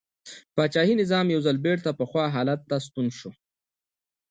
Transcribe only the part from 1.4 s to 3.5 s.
ځل بېرته پخوا حالت ته ستون شو.